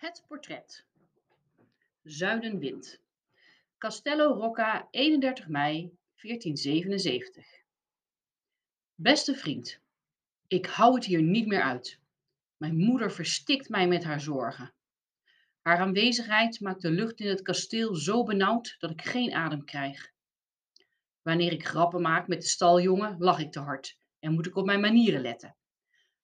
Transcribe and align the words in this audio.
Het 0.00 0.24
portret. 0.28 0.84
Zuidenwind. 2.02 3.00
Castello 3.78 4.32
Rocca, 4.32 4.88
31 4.90 5.48
mei 5.48 5.74
1477. 6.22 7.46
Beste 8.94 9.34
vriend, 9.34 9.80
ik 10.46 10.66
hou 10.66 10.94
het 10.94 11.04
hier 11.04 11.22
niet 11.22 11.46
meer 11.46 11.62
uit. 11.62 11.98
Mijn 12.56 12.76
moeder 12.76 13.12
verstikt 13.12 13.68
mij 13.68 13.88
met 13.88 14.04
haar 14.04 14.20
zorgen. 14.20 14.72
Haar 15.62 15.78
aanwezigheid 15.78 16.60
maakt 16.60 16.82
de 16.82 16.90
lucht 16.90 17.20
in 17.20 17.28
het 17.28 17.42
kasteel 17.42 17.94
zo 17.94 18.22
benauwd 18.22 18.76
dat 18.78 18.90
ik 18.90 19.02
geen 19.02 19.32
adem 19.34 19.64
krijg. 19.64 20.12
Wanneer 21.22 21.52
ik 21.52 21.66
grappen 21.66 22.00
maak 22.00 22.28
met 22.28 22.40
de 22.40 22.48
staljongen, 22.48 23.16
lach 23.18 23.38
ik 23.38 23.52
te 23.52 23.60
hard 23.60 23.98
en 24.18 24.32
moet 24.32 24.46
ik 24.46 24.56
op 24.56 24.66
mijn 24.66 24.80
manieren 24.80 25.20
letten. 25.20 25.56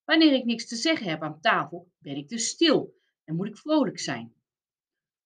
Wanneer 0.03 0.33
ik 0.33 0.45
niks 0.45 0.67
te 0.67 0.75
zeggen 0.75 1.09
heb 1.09 1.21
aan 1.21 1.41
tafel, 1.41 1.91
ben 1.97 2.15
ik 2.15 2.27
te 2.27 2.37
stil 2.37 2.95
en 3.27 3.35
moet 3.35 3.47
ik 3.47 3.57
vrolijk 3.57 3.99
zijn. 3.99 4.35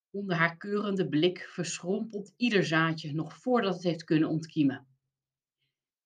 Onder 0.10 0.36
haar 0.36 0.58
keurende 0.58 1.10
blik 1.10 1.40
verschrompelt 1.40 2.34
ieder 2.38 2.66
zaadje 2.66 3.14
nog 3.14 3.38
voordat 3.38 3.74
het 3.74 3.84
heeft 3.84 4.04
kunnen 4.04 4.30
ontkiemen. 4.30 4.88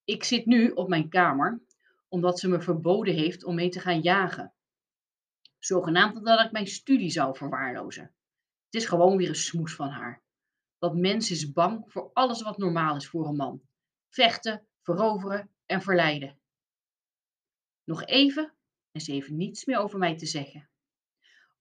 Ik 0.04 0.24
zit 0.24 0.46
nu 0.46 0.72
op 0.72 0.88
mijn 0.90 1.10
kamer, 1.10 1.62
omdat 2.08 2.40
ze 2.40 2.48
me 2.48 2.62
verboden 2.62 3.14
heeft 3.14 3.44
om 3.44 3.56
mee 3.56 3.70
te 3.70 3.80
gaan 3.80 4.02
jagen. 4.02 4.54
Zogenaamd 5.60 6.16
omdat 6.16 6.46
ik 6.46 6.52
mijn 6.52 6.68
studie 6.68 7.10
zou 7.10 7.36
verwaarlozen. 7.36 8.16
Het 8.66 8.82
is 8.82 8.86
gewoon 8.86 9.18
weer 9.18 9.30
een 9.30 9.36
smoes 9.36 9.76
van 9.76 9.90
haar. 9.90 10.24
Dat 10.78 10.96
mens 10.96 11.32
is 11.32 11.52
bang 11.52 11.92
voor 11.92 12.10
alles 12.14 12.42
wat 12.42 12.58
normaal 12.58 12.96
is 12.96 13.08
voor 13.08 13.28
een 13.28 13.36
man. 13.36 13.62
Vechten, 14.10 14.68
veroveren 14.82 15.50
en 15.66 15.82
verleiden. 15.82 16.40
Nog 17.84 18.06
even 18.06 18.54
en 18.92 19.02
ze 19.02 19.12
heeft 19.12 19.30
niets 19.30 19.66
meer 19.66 19.78
over 19.78 20.00
mij 20.00 20.18
te 20.18 20.26
zeggen. 20.26 20.70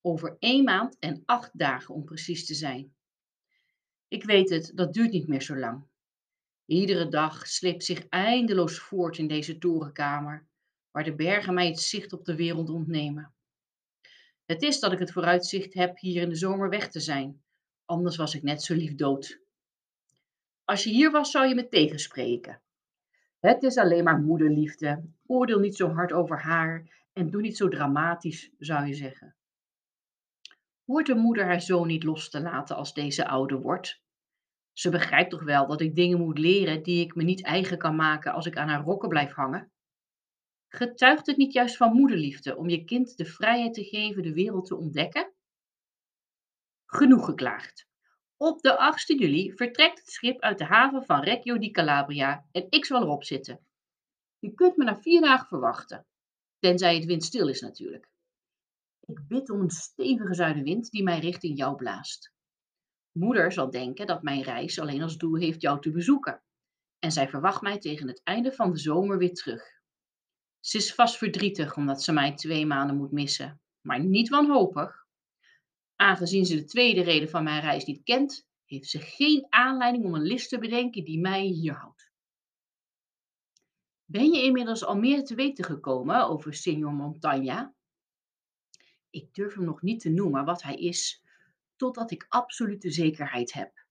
Over 0.07 0.37
één 0.39 0.65
maand 0.65 0.97
en 0.99 1.23
acht 1.25 1.59
dagen 1.59 1.95
om 1.95 2.05
precies 2.05 2.47
te 2.47 2.55
zijn. 2.55 2.95
Ik 4.09 4.25
weet 4.25 4.51
het, 4.51 4.73
dat 4.75 4.93
duurt 4.93 5.11
niet 5.11 5.29
meer 5.29 5.43
zo 5.43 5.57
lang. 5.57 5.87
Iedere 6.67 7.09
dag 7.09 7.47
sleept 7.47 7.85
zich 7.85 8.09
eindeloos 8.09 8.79
voort 8.79 9.19
in 9.19 9.29
deze 9.29 9.59
torenkamer, 9.59 10.47
waar 10.91 11.05
de 11.05 11.15
bergen 11.15 11.55
mij 11.55 11.67
het 11.67 11.81
zicht 11.81 12.13
op 12.13 12.25
de 12.25 12.35
wereld 12.35 12.71
ontnemen. 12.71 13.35
Het 14.45 14.63
is 14.63 14.81
dat 14.81 14.93
ik 14.93 14.99
het 14.99 15.13
vooruitzicht 15.13 15.75
heb 15.75 15.99
hier 15.99 16.23
in 16.23 16.29
de 16.29 16.37
zomer 16.37 16.69
weg 16.69 16.91
te 16.91 17.01
zijn, 17.01 17.43
anders 17.85 18.17
was 18.17 18.35
ik 18.35 18.43
net 18.43 18.63
zo 18.63 18.75
lief 18.75 18.95
dood. 18.95 19.41
Als 20.65 20.85
je 20.85 20.91
hier 20.91 21.11
was, 21.11 21.31
zou 21.31 21.47
je 21.47 21.55
me 21.55 21.69
tegenspreken. 21.69 22.61
Het 23.41 23.63
is 23.63 23.77
alleen 23.77 24.05
maar 24.05 24.19
moederliefde. 24.19 25.05
Oordeel 25.27 25.59
niet 25.59 25.77
zo 25.77 25.89
hard 25.89 26.13
over 26.13 26.43
haar 26.43 27.07
en 27.13 27.31
doe 27.31 27.41
niet 27.41 27.57
zo 27.57 27.69
dramatisch, 27.69 28.51
zou 28.59 28.87
je 28.87 28.95
zeggen. 28.95 29.37
Hoort 30.85 31.07
de 31.07 31.15
moeder 31.15 31.45
haar 31.45 31.61
zoon 31.61 31.87
niet 31.87 32.03
los 32.03 32.31
te 32.31 32.41
laten 32.41 32.77
als 32.77 32.95
deze 32.95 33.27
ouder 33.29 33.61
wordt? 33.61 34.03
Ze 34.73 34.91
begrijpt 34.91 35.31
toch 35.31 35.43
wel 35.43 35.67
dat 35.67 35.81
ik 35.81 35.95
dingen 35.95 36.19
moet 36.19 36.39
leren 36.39 36.83
die 36.83 37.05
ik 37.05 37.15
me 37.15 37.23
niet 37.23 37.45
eigen 37.45 37.79
kan 37.79 37.97
maken 37.97 38.33
als 38.33 38.47
ik 38.47 38.57
aan 38.57 38.69
haar 38.69 38.85
rokken 38.85 39.09
blijf 39.09 39.33
hangen? 39.33 39.73
Getuigt 40.69 41.27
het 41.27 41.37
niet 41.37 41.53
juist 41.53 41.77
van 41.77 41.95
moederliefde 41.95 42.57
om 42.57 42.69
je 42.69 42.85
kind 42.85 43.17
de 43.17 43.25
vrijheid 43.25 43.75
te 43.75 43.85
geven 43.85 44.23
de 44.23 44.33
wereld 44.33 44.67
te 44.67 44.77
ontdekken? 44.77 45.33
Genoeg 46.87 47.25
geklaagd. 47.25 47.87
Op 48.37 48.63
de 48.63 48.77
8 48.77 49.09
juli 49.09 49.53
vertrekt 49.53 49.99
het 49.99 50.11
schip 50.11 50.41
uit 50.41 50.59
de 50.59 50.65
haven 50.65 51.05
van 51.05 51.23
Reggio 51.23 51.59
di 51.59 51.71
Calabria 51.71 52.47
en 52.53 52.67
ik 52.69 52.85
zal 52.85 53.03
erop 53.03 53.25
zitten. 53.25 53.67
Je 54.39 54.55
kunt 54.55 54.77
me 54.77 54.85
na 54.85 54.97
vier 54.97 55.21
dagen 55.21 55.47
verwachten, 55.47 56.07
tenzij 56.59 56.95
het 56.95 57.05
windstil 57.05 57.49
is 57.49 57.61
natuurlijk. 57.61 58.13
Ik 59.07 59.29
bid 59.29 59.51
om 59.51 59.61
een 59.61 59.71
stevige 59.71 60.35
zuidenwind 60.35 60.91
die 60.91 61.03
mij 61.03 61.19
richting 61.19 61.59
jou 61.59 61.77
blaast. 61.77 62.33
Moeder 63.13 63.53
zal 63.53 63.71
denken 63.71 64.07
dat 64.07 64.23
mijn 64.23 64.43
reis 64.43 64.79
alleen 64.79 65.03
als 65.03 65.17
doel 65.17 65.37
heeft 65.37 65.61
jou 65.61 65.81
te 65.81 65.91
bezoeken. 65.91 66.43
En 66.99 67.13
zij 67.13 67.29
verwacht 67.29 67.63
mij 67.63 67.79
tegen 67.79 68.09
het 68.09 68.21
einde 68.23 68.53
van 68.53 68.71
de 68.71 68.79
zomer 68.79 69.19
weer 69.19 69.35
terug. 69.35 69.63
Ze 70.61 70.77
is 70.77 70.95
vast 70.95 71.17
verdrietig 71.17 71.77
omdat 71.77 72.03
ze 72.03 72.13
mij 72.13 72.35
twee 72.35 72.67
maanden 72.67 72.97
moet 72.97 73.13
missen, 73.13 73.61
maar 73.81 74.05
niet 74.05 74.29
wanhopig. 74.29 75.07
Aangezien 75.97 76.47
ze 76.47 76.57
de 76.57 76.65
tweede 76.65 77.03
reden 77.03 77.29
van 77.29 77.45
mijn 77.45 77.61
reis 77.61 77.85
niet 77.85 78.03
kent, 78.03 78.47
heeft 78.65 78.89
ze 78.89 78.99
geen 78.99 79.47
aanleiding 79.49 80.05
om 80.05 80.15
een 80.15 80.23
list 80.23 80.49
te 80.49 80.59
bedenken 80.59 81.05
die 81.05 81.21
mij 81.21 81.45
hier 81.45 81.75
houdt. 81.75 82.13
Ben 84.05 84.33
je 84.33 84.43
inmiddels 84.43 84.85
al 84.85 84.97
meer 84.97 85.25
te 85.25 85.35
weten 85.35 85.65
gekomen 85.65 86.29
over 86.29 86.55
Signor 86.55 86.93
Montagna? 86.93 87.75
Ik 89.15 89.35
durf 89.35 89.55
hem 89.55 89.65
nog 89.65 89.83
niet 89.83 90.01
te 90.01 90.11
noemen 90.11 90.45
wat 90.45 90.63
hij 90.63 90.75
is, 90.75 91.25
totdat 91.77 92.11
ik 92.11 92.27
absolute 92.29 92.91
zekerheid 92.91 93.53
heb. 93.53 93.85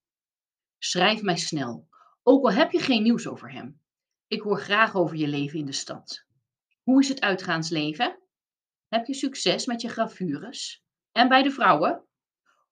Schrijf 0.77 1.21
mij 1.21 1.37
snel, 1.37 1.87
ook 2.23 2.43
al 2.43 2.51
heb 2.51 2.71
je 2.71 2.79
geen 2.79 3.03
nieuws 3.03 3.27
over 3.27 3.51
hem. 3.51 3.81
Ik 4.27 4.41
hoor 4.41 4.59
graag 4.59 4.95
over 4.95 5.15
je 5.15 5.27
leven 5.27 5.59
in 5.59 5.65
de 5.65 5.71
stad. 5.71 6.25
Hoe 6.81 7.01
is 7.01 7.07
het 7.07 7.21
uitgaansleven? 7.21 8.19
Heb 8.87 9.05
je 9.05 9.13
succes 9.13 9.65
met 9.65 9.81
je 9.81 9.89
gravures? 9.89 10.83
En 11.11 11.27
bij 11.27 11.43
de 11.43 11.51
vrouwen? 11.51 12.05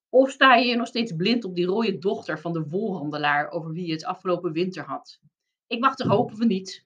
Of 0.10 0.32
sta 0.32 0.56
je 0.56 0.76
nog 0.76 0.88
steeds 0.88 1.16
blind 1.16 1.44
op 1.44 1.56
die 1.56 1.66
rode 1.66 1.98
dochter 1.98 2.40
van 2.40 2.54
de 2.54 2.68
wolhandelaar 2.68 3.50
over 3.50 3.72
wie 3.72 3.86
je 3.86 3.94
het 3.94 4.06
afgelopen 4.06 4.52
winter 4.52 4.84
had? 4.84 5.20
Ik 5.68 5.80
mag 5.80 6.00
er 6.00 6.08
hopen 6.08 6.38
van 6.38 6.48
niet. 6.48 6.86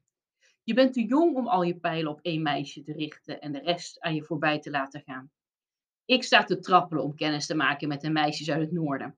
Je 0.64 0.74
bent 0.74 0.94
te 0.94 1.06
jong 1.06 1.36
om 1.36 1.48
al 1.48 1.64
je 1.64 1.80
pijlen 1.80 2.12
op 2.12 2.20
één 2.22 2.42
meisje 2.42 2.82
te 2.82 2.94
richten 2.94 3.42
en 3.42 3.52
de 3.52 3.60
rest 3.60 4.00
aan 4.00 4.16
je 4.16 4.24
voorbij 4.24 4.60
te 4.60 4.70
laten 4.70 5.02
gaan. 5.02 5.32
Ik 6.06 6.24
sta 6.24 6.44
te 6.44 6.60
trappelen 6.60 7.04
om 7.04 7.16
kennis 7.16 7.46
te 7.46 7.56
maken 7.56 7.88
met 7.88 8.02
de 8.02 8.10
meisjes 8.10 8.50
uit 8.50 8.62
het 8.62 8.72
noorden. 8.72 9.18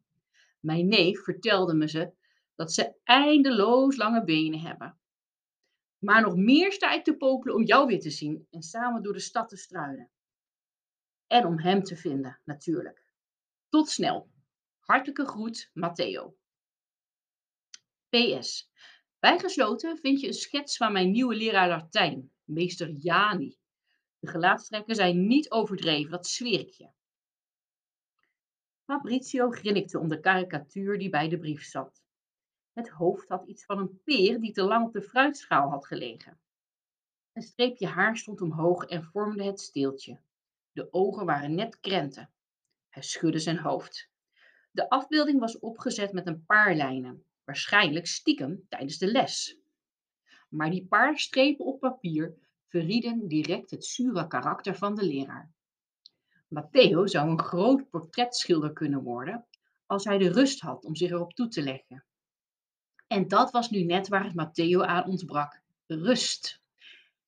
Mijn 0.59 0.87
neef 0.87 1.23
vertelde 1.23 1.73
me 1.73 1.89
ze 1.89 2.11
dat 2.55 2.73
ze 2.73 2.93
eindeloos 3.03 3.95
lange 3.95 4.23
benen 4.23 4.59
hebben. 4.59 4.97
Maar 5.97 6.21
nog 6.21 6.35
meer 6.35 6.71
sta 6.71 6.91
ik 6.93 7.03
te 7.03 7.17
popelen 7.17 7.55
om 7.55 7.63
jou 7.63 7.87
weer 7.87 7.99
te 7.99 8.09
zien 8.09 8.47
en 8.49 8.61
samen 8.61 9.03
door 9.03 9.13
de 9.13 9.19
stad 9.19 9.49
te 9.49 9.57
struinen. 9.57 10.09
En 11.27 11.45
om 11.45 11.59
hem 11.59 11.83
te 11.83 11.95
vinden, 11.95 12.39
natuurlijk. 12.43 13.03
Tot 13.69 13.89
snel. 13.89 14.29
Hartelijke 14.79 15.25
groet, 15.25 15.69
Matteo. 15.73 16.35
PS. 18.09 18.71
Bijgesloten 19.19 19.97
vind 19.97 20.19
je 20.19 20.27
een 20.27 20.33
schets 20.33 20.77
van 20.77 20.91
mijn 20.91 21.11
nieuwe 21.11 21.35
leraar 21.35 21.67
Latijn, 21.67 22.31
meester 22.43 22.89
Jani. 22.89 23.57
De 24.27 24.33
gelaatstrekken 24.33 24.95
zijn 24.95 25.27
niet 25.27 25.51
overdreven, 25.51 26.11
dat 26.11 26.27
zweer 26.27 26.59
ik 26.59 26.69
je. 26.69 26.89
Fabrizio 28.85 29.49
grinnikte 29.49 29.99
om 29.99 30.07
de 30.07 30.19
karikatuur 30.19 30.99
die 30.99 31.09
bij 31.09 31.29
de 31.29 31.37
brief 31.37 31.63
zat. 31.63 32.03
Het 32.73 32.89
hoofd 32.89 33.29
had 33.29 33.47
iets 33.47 33.65
van 33.65 33.77
een 33.77 34.01
peer 34.03 34.39
die 34.39 34.51
te 34.51 34.63
lang 34.63 34.85
op 34.85 34.93
de 34.93 35.01
fruitschaal 35.01 35.69
had 35.69 35.85
gelegen. 35.85 36.39
Een 37.33 37.41
streepje 37.41 37.87
haar 37.87 38.17
stond 38.17 38.41
omhoog 38.41 38.85
en 38.85 39.03
vormde 39.03 39.43
het 39.43 39.59
steeltje. 39.59 40.19
De 40.71 40.93
ogen 40.93 41.25
waren 41.25 41.55
net 41.55 41.79
krenten. 41.79 42.29
Hij 42.89 43.03
schudde 43.03 43.39
zijn 43.39 43.57
hoofd. 43.57 44.09
De 44.71 44.89
afbeelding 44.89 45.39
was 45.39 45.59
opgezet 45.59 46.13
met 46.13 46.27
een 46.27 46.45
paar 46.45 46.75
lijnen, 46.75 47.23
waarschijnlijk 47.43 48.07
stiekem 48.07 48.65
tijdens 48.69 48.97
de 48.97 49.11
les. 49.11 49.57
Maar 50.49 50.69
die 50.69 50.87
paar 50.87 51.19
strepen 51.19 51.65
op 51.65 51.79
papier 51.79 52.46
verrieden 52.67 53.27
direct 53.27 53.71
het 53.71 53.85
zure 53.85 54.27
karakter 54.27 54.75
van 54.75 54.95
de 54.95 55.05
leraar. 55.05 55.51
Matteo 56.47 57.07
zou 57.07 57.29
een 57.29 57.41
groot 57.41 57.89
portretschilder 57.89 58.73
kunnen 58.73 59.03
worden 59.03 59.45
als 59.85 60.03
hij 60.03 60.17
de 60.17 60.31
rust 60.31 60.59
had 60.59 60.85
om 60.85 60.95
zich 60.95 61.11
erop 61.11 61.33
toe 61.33 61.47
te 61.47 61.61
leggen. 61.61 62.05
En 63.07 63.27
dat 63.27 63.51
was 63.51 63.69
nu 63.69 63.83
net 63.83 64.07
waar 64.07 64.23
het 64.23 64.35
Matteo 64.35 64.81
aan 64.81 65.05
ontbrak: 65.05 65.61
rust. 65.85 66.61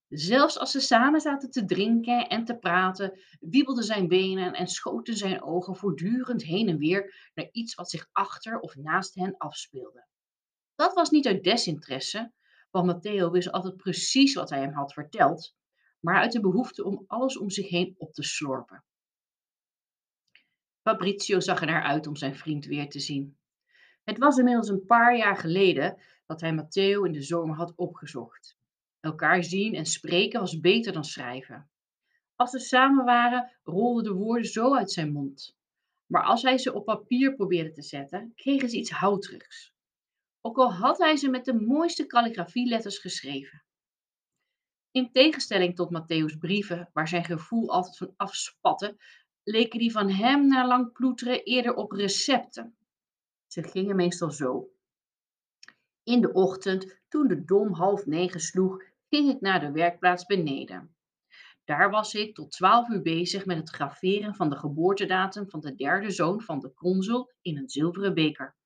Zelfs 0.08 0.58
als 0.58 0.72
ze 0.72 0.80
samen 0.80 1.22
zaten 1.22 1.52
te 1.52 1.66
drinken 1.66 2.28
en 2.28 2.46
te 2.46 2.58
praten, 2.58 3.20
wiebelden 3.40 3.84
zijn 3.84 4.08
benen 4.08 4.54
en 4.54 4.68
schoten 4.68 5.18
zijn 5.18 5.44
ogen 5.44 5.76
voortdurend 5.76 6.44
heen 6.44 6.70
en 6.70 6.78
weer 6.78 7.32
naar 7.34 7.50
iets 7.52 7.76
wat 7.76 7.90
zich 7.90 8.10
achter 8.12 8.60
of 8.60 8.76
naast 8.76 9.16
hen 9.16 9.38
afspeelde. 9.38 10.06
Dat 10.76 10.94
was 10.94 11.10
niet 11.10 11.28
uit 11.28 11.44
desinteresse, 11.44 12.32
want 12.72 12.86
Matteo 12.86 13.32
wist 13.32 13.52
altijd 13.52 13.78
precies 13.78 14.34
wat 14.34 14.50
hij 14.50 14.60
hem 14.60 14.74
had 14.74 14.94
verteld, 14.94 15.56
maar 16.00 16.16
uit 16.16 16.32
de 16.32 16.40
behoefte 16.40 16.84
om 16.84 17.04
alles 17.08 17.38
om 17.38 17.50
zich 17.50 17.70
heen 17.70 17.96
op 17.98 18.14
te 18.14 18.24
slorpen. 18.24 18.84
Fabrizio 20.82 21.40
zag 21.40 21.60
er 21.62 21.68
naar 21.68 21.84
uit 21.84 22.08
om 22.08 22.16
zijn 22.16 22.36
vriend 22.36 22.66
weer 22.66 22.90
te 22.90 23.00
zien. 23.00 23.38
Het 24.04 24.18
was 24.18 24.38
inmiddels 24.38 24.68
een 24.68 24.86
paar 24.86 25.18
jaar 25.18 25.38
geleden 25.38 26.02
dat 26.26 26.42
hij 26.42 26.54
Matteo 26.54 27.04
in 27.04 27.12
de 27.12 27.22
zomer 27.22 27.56
had 27.56 27.74
opgezocht. 27.76 28.58
Elkaar 29.00 29.44
zien 29.44 29.76
en 29.76 29.86
spreken 29.86 30.40
was 30.40 30.60
beter 30.60 30.94
dan 30.94 31.06
schrijven. 31.06 31.70
Als 32.36 32.52
ze 32.52 32.60
samen 32.60 33.06
waren, 33.06 33.52
rolden 33.64 34.04
de 34.04 34.14
woorden 34.14 34.48
zo 34.48 34.76
uit 34.76 34.92
zijn 34.92 35.12
mond. 35.12 35.58
Maar 36.06 36.24
als 36.24 36.42
hij 36.42 36.58
ze 36.58 36.74
op 36.74 36.86
papier 36.86 37.36
probeerde 37.36 37.72
te 37.72 37.82
zetten, 37.82 38.32
kregen 38.36 38.70
ze 38.70 38.78
iets 38.78 38.92
houterigs 38.92 39.74
ook 40.42 40.58
al 40.58 40.74
had 40.74 40.98
hij 40.98 41.18
ze 41.18 41.30
met 41.30 41.46
de 41.46 41.54
mooiste 41.54 42.06
kalligrafieletters 42.06 42.98
geschreven. 42.98 43.64
In 44.92 45.12
tegenstelling 45.12 45.76
tot 45.76 45.90
Matthäus' 45.94 46.38
brieven, 46.40 46.90
waar 46.94 47.08
zijn 47.08 47.24
gevoel 47.24 47.70
altijd 47.70 47.98
van 47.98 48.14
afspatte, 48.18 48.98
leken 49.44 49.80
die 49.80 49.92
van 49.92 50.10
hem 50.10 50.48
na 50.48 50.68
lang 50.68 50.92
ploeteren 50.92 51.44
eerder 51.44 51.74
op 51.76 51.92
recepten. 51.92 52.78
Ze 53.48 53.64
gingen 53.64 53.96
meestal 53.96 54.32
zo. 54.32 54.70
In 56.04 56.22
de 56.22 56.34
ochtend, 56.34 57.00
toen 57.08 57.28
de 57.28 57.46
dom 57.46 57.74
half 57.74 58.06
negen 58.06 58.40
sloeg, 58.40 58.84
ging 59.10 59.30
ik 59.30 59.42
naar 59.42 59.60
de 59.60 59.72
werkplaats 59.72 60.26
beneden. 60.26 60.96
Daar 61.66 61.90
was 61.90 62.14
ik 62.14 62.36
tot 62.36 62.52
twaalf 62.52 62.90
uur 62.90 63.02
bezig 63.02 63.46
met 63.46 63.58
het 63.58 63.70
graveren 63.70 64.36
van 64.36 64.50
de 64.50 64.56
geboortedatum 64.56 65.50
van 65.50 65.60
de 65.60 65.76
derde 65.76 66.12
zoon 66.12 66.42
van 66.42 66.60
de 66.60 66.74
consul 66.74 67.32
in 67.42 67.58
een 67.58 67.70
zilveren 67.70 68.14
beker. 68.14 68.58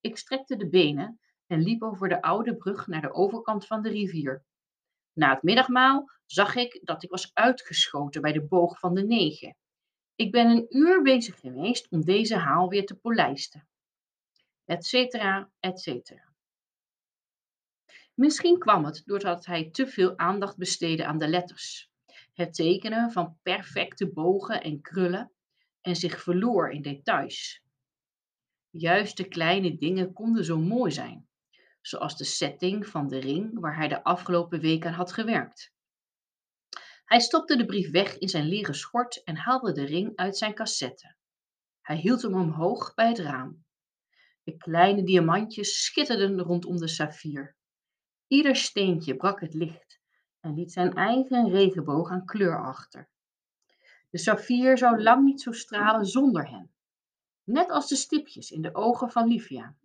Ik 0.00 0.16
strekte 0.16 0.56
de 0.56 0.68
benen 0.68 1.20
en 1.46 1.62
liep 1.62 1.82
over 1.82 2.08
de 2.08 2.22
oude 2.22 2.56
brug 2.56 2.86
naar 2.86 3.00
de 3.00 3.12
overkant 3.12 3.66
van 3.66 3.82
de 3.82 3.88
rivier. 3.88 4.44
Na 5.12 5.34
het 5.34 5.42
middagmaal 5.42 6.10
zag 6.26 6.54
ik 6.56 6.80
dat 6.82 7.02
ik 7.02 7.10
was 7.10 7.30
uitgeschoten 7.34 8.20
bij 8.20 8.32
de 8.32 8.46
boog 8.46 8.78
van 8.78 8.94
de 8.94 9.02
negen. 9.02 9.56
Ik 10.14 10.30
ben 10.32 10.50
een 10.50 10.66
uur 10.68 11.02
bezig 11.02 11.40
geweest 11.40 11.90
om 11.90 12.04
deze 12.04 12.36
haal 12.36 12.68
weer 12.68 12.86
te 12.86 12.94
polijsten. 12.94 13.68
Etcetera, 14.64 15.50
etcetera. 15.60 16.28
Misschien 18.14 18.58
kwam 18.58 18.84
het 18.84 19.02
doordat 19.04 19.46
hij 19.46 19.70
te 19.70 19.86
veel 19.86 20.18
aandacht 20.18 20.56
besteedde 20.56 21.06
aan 21.06 21.18
de 21.18 21.28
letters, 21.28 21.90
het 22.34 22.54
tekenen 22.54 23.12
van 23.12 23.38
perfecte 23.42 24.12
bogen 24.12 24.62
en 24.62 24.80
krullen 24.80 25.32
en 25.80 25.96
zich 25.96 26.22
verloor 26.22 26.70
in 26.70 26.82
details. 26.82 27.62
Juist 28.72 29.16
de 29.16 29.28
kleine 29.28 29.78
dingen 29.78 30.12
konden 30.12 30.44
zo 30.44 30.58
mooi 30.58 30.92
zijn, 30.92 31.28
zoals 31.80 32.16
de 32.16 32.24
setting 32.24 32.86
van 32.86 33.08
de 33.08 33.18
ring 33.18 33.60
waar 33.60 33.76
hij 33.76 33.88
de 33.88 34.04
afgelopen 34.04 34.60
week 34.60 34.86
aan 34.86 34.92
had 34.92 35.12
gewerkt. 35.12 35.72
Hij 37.04 37.20
stopte 37.20 37.56
de 37.56 37.66
brief 37.66 37.90
weg 37.90 38.18
in 38.18 38.28
zijn 38.28 38.44
leren 38.44 38.74
schort 38.74 39.22
en 39.22 39.36
haalde 39.36 39.72
de 39.72 39.84
ring 39.84 40.16
uit 40.16 40.36
zijn 40.36 40.54
cassette. 40.54 41.16
Hij 41.80 41.96
hield 41.96 42.22
hem 42.22 42.34
omhoog 42.34 42.94
bij 42.94 43.08
het 43.08 43.18
raam. 43.18 43.64
De 44.42 44.56
kleine 44.56 45.02
diamantjes 45.02 45.84
schitterden 45.84 46.40
rondom 46.40 46.76
de 46.76 46.88
saffier. 46.88 47.56
Ieder 48.26 48.56
steentje 48.56 49.16
brak 49.16 49.40
het 49.40 49.54
licht 49.54 50.00
en 50.40 50.54
liet 50.54 50.72
zijn 50.72 50.92
eigen 50.92 51.48
regenboog 51.48 52.10
aan 52.10 52.24
kleur 52.24 52.64
achter. 52.64 53.08
De 54.10 54.18
saffier 54.18 54.78
zou 54.78 55.02
lang 55.02 55.24
niet 55.24 55.42
zo 55.42 55.52
stralen 55.52 56.06
zonder 56.06 56.50
hen. 56.50 56.74
Net 57.50 57.70
als 57.70 57.88
de 57.88 57.96
stipjes 57.96 58.50
in 58.50 58.62
de 58.62 58.74
ogen 58.74 59.10
van 59.10 59.28
Livia. 59.28 59.76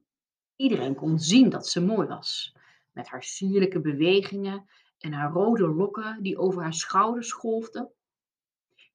Iedereen 0.56 0.96
kon 0.96 1.20
zien 1.20 1.50
dat 1.50 1.68
ze 1.68 1.82
mooi 1.82 2.08
was, 2.08 2.56
met 2.92 3.08
haar 3.08 3.24
sierlijke 3.24 3.82
bewegingen 3.82 4.70
en 4.98 5.14
haar 5.14 5.32
rode 5.32 5.68
lokken 5.68 6.24
die 6.24 6.38
over 6.38 6.62
haar 6.62 6.74
schouders 6.74 7.32
golfden. 7.32 7.92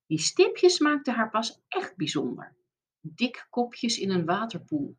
Die 0.07 0.19
stipjes 0.19 0.79
maakten 0.79 1.15
haar 1.15 1.31
pas 1.31 1.61
echt 1.69 1.97
bijzonder. 1.97 2.57
Dik 3.01 3.47
kopjes 3.51 3.99
in 3.99 4.11
een 4.11 4.25
waterpoel, 4.25 4.97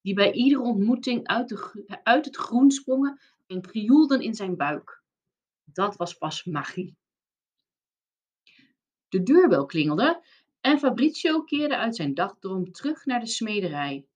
die 0.00 0.14
bij 0.14 0.32
iedere 0.32 0.62
ontmoeting 0.62 1.26
uit, 1.26 1.48
de, 1.48 2.00
uit 2.02 2.24
het 2.24 2.36
groen 2.36 2.70
sprongen 2.70 3.20
en 3.46 3.60
krioelden 3.60 4.20
in 4.20 4.34
zijn 4.34 4.56
buik. 4.56 5.02
Dat 5.64 5.96
was 5.96 6.14
pas 6.14 6.44
magie. 6.44 6.96
De 9.08 9.22
deurbel 9.22 9.66
klingelde 9.66 10.22
en 10.68 10.78
Fabrizio 10.78 11.42
keerde 11.42 11.76
uit 11.76 11.96
zijn 11.96 12.14
dagdroom 12.14 12.72
terug 12.72 13.04
naar 13.04 13.20
de 13.20 13.26
smederij. 13.26 14.06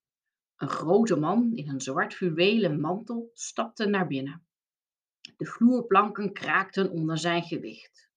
Een 0.57 0.69
grote 0.69 1.17
man 1.17 1.53
in 1.55 1.69
een 1.69 1.81
zwart 1.81 2.15
fluwelen 2.15 2.81
mantel 2.81 3.31
stapte 3.35 3.87
naar 3.87 4.07
binnen. 4.07 4.47
De 5.37 5.47
vloerplanken 5.47 6.33
kraakten 6.33 6.91
onder 6.91 7.19
zijn 7.19 7.43
gewicht. 7.43 8.11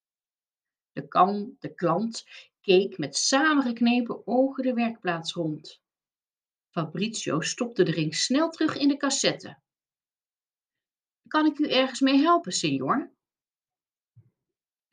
De, 0.91 1.07
kan, 1.07 1.55
de 1.59 1.73
klant 1.73 2.23
keek 2.61 2.97
met 2.97 3.15
samengeknepen 3.15 4.27
ogen 4.27 4.63
de 4.63 4.73
werkplaats 4.73 5.33
rond. 5.33 5.81
Fabrizio 6.69 7.41
stopte 7.41 7.83
de 7.83 7.91
ring 7.91 8.15
snel 8.15 8.49
terug 8.49 8.77
in 8.77 8.87
de 8.87 8.97
cassette. 8.97 9.57
Kan 11.27 11.45
ik 11.45 11.59
u 11.59 11.69
ergens 11.69 11.99
mee 11.99 12.17
helpen, 12.17 12.51
senor? 12.51 13.14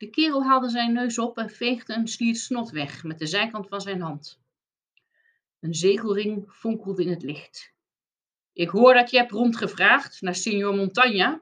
De 0.03 0.09
kerel 0.09 0.43
haalde 0.43 0.69
zijn 0.69 0.93
neus 0.93 1.17
op 1.17 1.37
en 1.37 1.49
veegde 1.49 1.93
een 1.93 2.07
sliert 2.07 2.37
snot 2.37 2.69
weg 2.69 3.03
met 3.03 3.19
de 3.19 3.25
zijkant 3.25 3.67
van 3.67 3.81
zijn 3.81 4.01
hand. 4.01 4.41
Een 5.59 5.73
zegelring 5.73 6.51
fonkelde 6.51 7.03
in 7.03 7.09
het 7.09 7.23
licht. 7.23 7.73
Ik 8.53 8.69
hoor 8.69 8.93
dat 8.93 9.09
je 9.11 9.17
hebt 9.17 9.31
rondgevraagd 9.31 10.21
naar 10.21 10.35
signor 10.35 10.75
Montagna. 10.75 11.41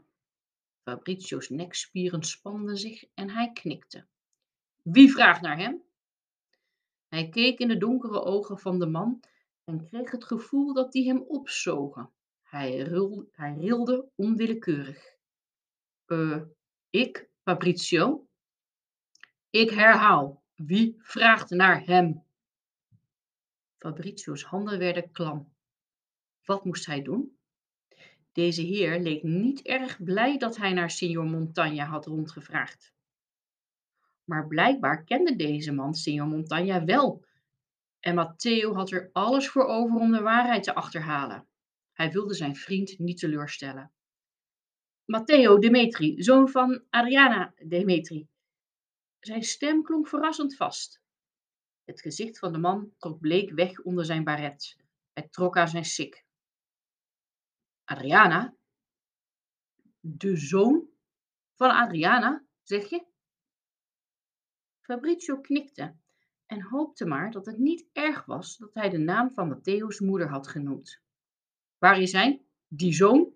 Fabrizio's 0.83 1.49
nekspieren 1.49 2.23
spanden 2.23 2.77
zich 2.77 3.05
en 3.13 3.29
hij 3.29 3.51
knikte. 3.51 4.05
Wie 4.83 5.11
vraagt 5.11 5.41
naar 5.41 5.57
hem? 5.57 5.81
Hij 7.07 7.29
keek 7.29 7.59
in 7.59 7.67
de 7.67 7.77
donkere 7.77 8.23
ogen 8.23 8.59
van 8.59 8.79
de 8.79 8.87
man 8.87 9.23
en 9.63 9.89
kreeg 9.89 10.11
het 10.11 10.25
gevoel 10.25 10.73
dat 10.73 10.91
die 10.91 11.07
hem 11.07 11.21
opzogen. 11.27 12.09
Hij, 12.41 12.77
rilde, 13.57 14.09
onwillekeurig. 14.15 15.15
Uh, 16.07 16.41
ik, 16.89 17.29
Fabrizio? 17.43 18.25
Ik 19.51 19.69
herhaal, 19.69 20.43
wie 20.55 20.95
vraagt 20.97 21.49
naar 21.49 21.85
hem? 21.85 22.23
Fabrizio's 23.77 24.43
handen 24.43 24.79
werden 24.79 25.11
klam. 25.11 25.53
Wat 26.45 26.65
moest 26.65 26.85
hij 26.85 27.01
doen? 27.01 27.37
Deze 28.31 28.61
heer 28.61 28.99
leek 28.99 29.23
niet 29.23 29.61
erg 29.61 30.03
blij 30.03 30.37
dat 30.37 30.57
hij 30.57 30.73
naar 30.73 30.89
Signor 30.89 31.25
Montagna 31.25 31.85
had 31.85 32.05
rondgevraagd. 32.05 32.93
Maar 34.23 34.47
blijkbaar 34.47 35.03
kende 35.03 35.35
deze 35.35 35.71
man 35.71 35.93
Signor 35.93 36.27
Montagna 36.27 36.85
wel. 36.85 37.25
En 37.99 38.15
Matteo 38.15 38.73
had 38.73 38.91
er 38.91 39.09
alles 39.13 39.49
voor 39.49 39.65
over 39.65 39.99
om 39.99 40.11
de 40.11 40.21
waarheid 40.21 40.63
te 40.63 40.75
achterhalen. 40.75 41.47
Hij 41.93 42.11
wilde 42.11 42.33
zijn 42.33 42.55
vriend 42.55 42.99
niet 42.99 43.17
teleurstellen. 43.17 43.91
Matteo 45.05 45.59
Demetri, 45.59 46.23
zoon 46.23 46.49
van 46.49 46.83
Adriana 46.89 47.53
Demetri. 47.67 48.29
Zijn 49.21 49.43
stem 49.43 49.83
klonk 49.83 50.07
verrassend 50.07 50.55
vast. 50.55 51.01
Het 51.83 52.01
gezicht 52.01 52.39
van 52.39 52.51
de 52.51 52.57
man 52.57 52.93
trok 52.97 53.19
bleek 53.19 53.51
weg 53.51 53.79
onder 53.79 54.05
zijn 54.05 54.23
baret. 54.23 54.77
Hij 55.13 55.27
trok 55.27 55.57
aan 55.57 55.67
zijn 55.67 55.85
sik. 55.85 56.25
Adriana? 57.83 58.55
De 59.99 60.37
zoon 60.37 60.89
van 61.55 61.69
Adriana, 61.69 62.45
zeg 62.63 62.89
je? 62.89 63.05
Fabrizio 64.79 65.41
knikte 65.41 65.95
en 66.45 66.61
hoopte 66.61 67.05
maar 67.05 67.31
dat 67.31 67.45
het 67.45 67.57
niet 67.57 67.89
erg 67.91 68.25
was 68.25 68.57
dat 68.57 68.73
hij 68.73 68.89
de 68.89 68.97
naam 68.97 69.31
van 69.31 69.47
Matteo's 69.47 69.99
moeder 69.99 70.29
had 70.29 70.47
genoemd. 70.47 71.01
Waar 71.77 71.99
is 71.99 72.11
hij? 72.11 72.45
Die 72.67 72.93
zoon? 72.93 73.33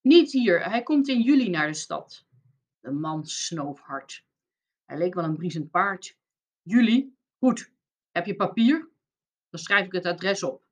Niet 0.00 0.32
hier, 0.32 0.70
hij 0.70 0.82
komt 0.82 1.08
in 1.08 1.20
juli 1.20 1.50
naar 1.50 1.66
de 1.66 1.74
stad. 1.74 2.26
De 2.80 2.90
man 2.90 3.24
snoof 3.24 3.80
hard. 3.80 4.25
Hij 4.86 4.98
leek 4.98 5.14
wel 5.14 5.24
een 5.24 5.36
briesend 5.36 5.70
paard. 5.70 6.18
Juli? 6.62 7.16
Goed. 7.38 7.72
Heb 8.10 8.26
je 8.26 8.36
papier? 8.36 8.88
Dan 9.50 9.60
schrijf 9.60 9.86
ik 9.86 9.92
het 9.92 10.06
adres 10.06 10.42
op. 10.42 10.66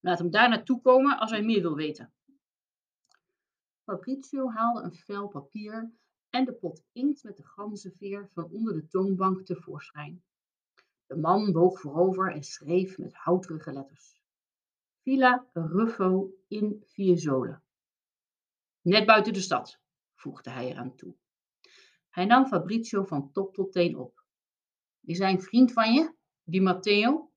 Laat 0.00 0.18
hem 0.18 0.30
daar 0.30 0.48
naartoe 0.48 0.80
komen 0.80 1.18
als 1.18 1.30
hij 1.30 1.42
meer 1.42 1.60
wil 1.60 1.74
weten. 1.74 2.12
Fabrizio 3.84 4.50
haalde 4.50 4.82
een 4.82 4.94
vel 4.94 5.28
papier 5.28 5.92
en 6.30 6.44
de 6.44 6.52
pot 6.52 6.84
inkt 6.92 7.24
met 7.24 7.36
de 7.36 7.44
ganzenveer 7.44 8.28
van 8.32 8.50
onder 8.50 8.74
de 8.74 8.88
toonbank 8.88 9.46
tevoorschijn. 9.46 10.22
De 11.06 11.16
man 11.16 11.52
boog 11.52 11.80
voorover 11.80 12.32
en 12.32 12.42
schreef 12.42 12.98
met 12.98 13.14
houterige 13.14 13.72
letters. 13.72 14.20
Villa 15.02 15.46
Ruffo 15.52 16.30
in 16.48 16.82
Fiesole. 16.86 17.60
Net 18.80 19.06
buiten 19.06 19.32
de 19.32 19.40
stad, 19.40 19.78
voegde 20.14 20.50
hij 20.50 20.70
eraan 20.70 20.94
toe. 20.94 21.14
Hij 22.12 22.24
nam 22.24 22.46
Fabrizio 22.46 23.04
van 23.04 23.32
top 23.32 23.54
tot 23.54 23.72
teen 23.72 23.96
op. 23.96 24.24
Is 25.00 25.18
hij 25.18 25.32
een 25.32 25.42
vriend 25.42 25.72
van 25.72 25.92
je, 25.92 26.14
die 26.42 26.60
Matteo? 26.60 27.32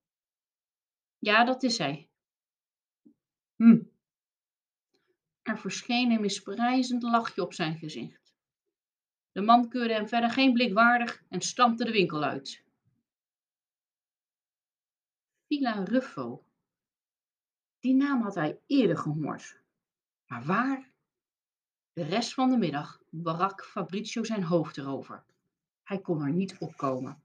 Ja, 1.18 1.44
dat 1.44 1.62
is 1.62 1.78
hij. 1.78 2.08
Hm. 3.56 3.82
Er 5.42 5.58
verscheen 5.58 6.10
een 6.10 6.20
misprijzend 6.20 7.02
lachje 7.02 7.42
op 7.42 7.52
zijn 7.52 7.78
gezicht. 7.78 8.34
De 9.32 9.40
man 9.40 9.68
keurde 9.68 9.94
hem 9.94 10.08
verder 10.08 10.30
geen 10.30 10.52
blik 10.52 10.72
waardig 10.72 11.24
en 11.28 11.40
stampte 11.40 11.84
de 11.84 11.92
winkel 11.92 12.22
uit. 12.22 12.64
Villa 15.46 15.84
Ruffo. 15.84 16.44
Die 17.78 17.94
naam 17.94 18.22
had 18.22 18.34
hij 18.34 18.60
eerder 18.66 18.96
gehoord. 18.96 19.60
Maar 20.26 20.44
waar? 20.44 20.90
De 21.92 22.02
rest 22.02 22.34
van 22.34 22.50
de 22.50 22.56
middag 22.56 23.02
brak 23.22 23.64
Fabrizio 23.64 24.24
zijn 24.24 24.42
hoofd 24.42 24.76
erover. 24.76 25.24
Hij 25.82 25.98
kon 25.98 26.22
er 26.22 26.32
niet 26.32 26.56
opkomen. 26.58 27.22